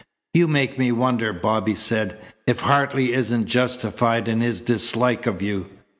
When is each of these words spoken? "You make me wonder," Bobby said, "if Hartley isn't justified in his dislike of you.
"You 0.33 0.47
make 0.47 0.79
me 0.79 0.91
wonder," 0.91 1.31
Bobby 1.31 1.75
said, 1.75 2.17
"if 2.47 2.61
Hartley 2.61 3.13
isn't 3.13 3.45
justified 3.45 4.27
in 4.27 4.41
his 4.41 4.63
dislike 4.63 5.27
of 5.27 5.43
you. 5.43 5.67